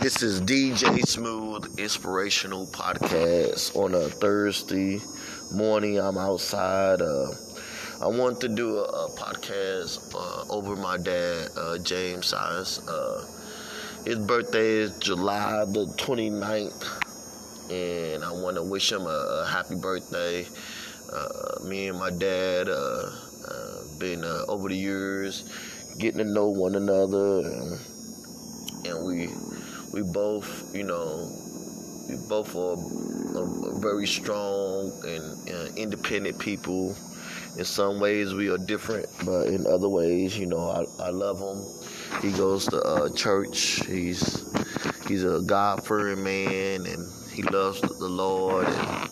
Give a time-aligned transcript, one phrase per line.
[0.00, 5.00] This is DJ Smooth Inspirational Podcast on a Thursday
[5.52, 5.98] morning.
[5.98, 7.02] I'm outside.
[7.02, 7.32] Uh,
[8.00, 12.78] I want to do a, a podcast uh, over my dad, uh, James Size.
[12.86, 13.26] Uh,
[14.04, 16.86] his birthday is July the 29th,
[17.70, 20.46] and I want to wish him a, a happy birthday.
[21.12, 23.10] Uh, me and my dad uh,
[23.98, 25.44] been over the years
[25.98, 27.80] getting to know one another, and,
[28.86, 29.28] and we
[29.92, 31.30] we both, you know,
[32.08, 32.78] we both are,
[33.38, 36.96] are very strong and uh, independent people.
[37.56, 41.40] In some ways, we are different, but in other ways, you know, I, I love
[41.40, 41.64] him.
[42.22, 43.84] He goes to uh, church.
[43.86, 44.44] He's
[45.08, 48.66] he's a God fearing man, and he loves the Lord.
[48.68, 49.10] And,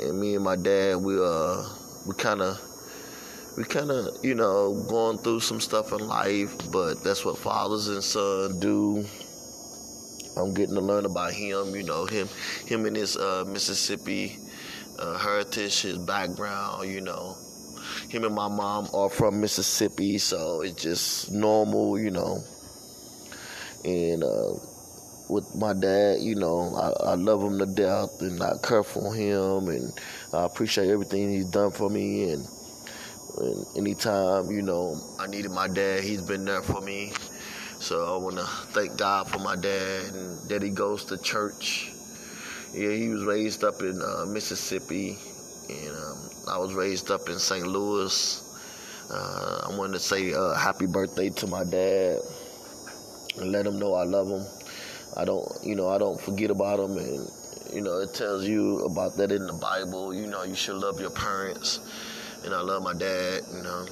[0.00, 1.68] and me and my dad, we uh
[2.06, 2.60] we kind of
[3.56, 7.88] we kind of you know going through some stuff in life, but that's what fathers
[7.88, 9.04] and sons do.
[10.36, 12.28] I'm getting to learn about him, you know, him,
[12.66, 14.38] him and his uh, Mississippi
[14.98, 17.36] uh, heritage, his background, you know.
[18.08, 22.42] Him and my mom are from Mississippi, so it's just normal, you know.
[23.84, 24.54] And uh,
[25.28, 29.14] with my dad, you know, I, I love him to death, and I care for
[29.14, 29.92] him, and
[30.32, 32.48] I appreciate everything he's done for me, and,
[33.38, 37.12] and anytime, you know, I needed my dad, he's been there for me
[37.82, 41.90] so I want to thank God for my dad and that he goes to church.
[42.72, 45.18] Yeah, he was raised up in uh, Mississippi,
[45.68, 47.66] and um, I was raised up in St.
[47.66, 48.40] Louis.
[49.10, 52.20] Uh, I wanted to say uh, happy birthday to my dad
[53.40, 54.46] and let him know I love him.
[55.16, 57.28] I don't, you know, I don't forget about him, and
[57.74, 60.14] you know, it tells you about that in the Bible.
[60.14, 61.80] You know, you should love your parents,
[62.44, 63.42] and I love my dad.
[63.52, 63.86] You know,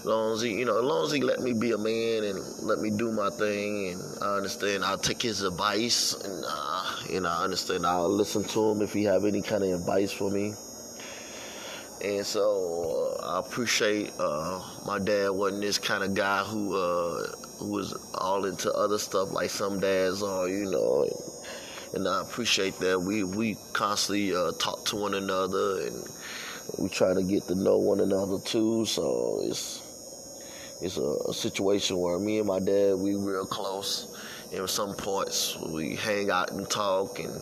[0.00, 2.24] as long as he, you know, as long as he let me be a man
[2.24, 6.96] and let me do my thing, and I understand, I'll take his advice, and uh,
[7.12, 10.30] and I understand, I'll listen to him if he have any kind of advice for
[10.30, 10.54] me.
[12.02, 17.32] And so uh, I appreciate uh, my dad wasn't this kind of guy who uh,
[17.58, 21.02] who was all into other stuff like some dads are, you know.
[21.02, 26.08] And, and I appreciate that we we constantly uh, talk to one another and
[26.78, 28.86] we try to get to know one another too.
[28.86, 29.82] So it's
[30.80, 34.16] it's a, a, situation where me and my dad we real close.
[34.52, 37.40] In some parts we hang out and talk, and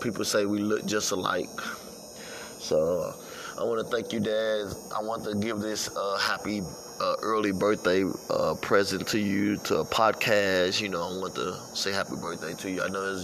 [0.00, 1.48] people say we look just alike.
[2.58, 3.14] So
[3.58, 4.74] I want to thank you, Dad.
[4.96, 6.62] I want to give this uh, happy
[7.00, 10.80] uh, early birthday uh, present to you to a podcast.
[10.80, 12.82] You know, I want to say happy birthday to you.
[12.82, 13.22] I know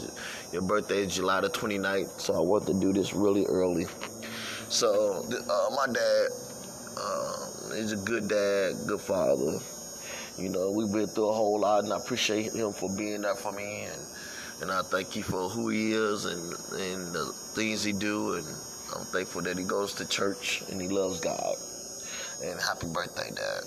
[0.52, 3.86] your birthday is July the 29th, so I want to do this really early.
[4.68, 6.28] So uh, my dad
[6.96, 9.58] um, he's a good dad, good father.
[10.38, 13.34] You know, we've been through a whole lot, and I appreciate him for being there
[13.34, 14.00] for me, and
[14.62, 18.46] and I thank you for who he is and and the things he do, and
[18.94, 21.56] I'm thankful that he goes to church and he loves God.
[22.42, 23.62] And happy birthday, Dad.